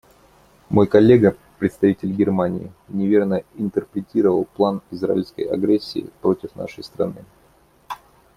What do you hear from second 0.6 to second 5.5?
Мой коллега, представитель Германии, неверно интерпретировал план израильской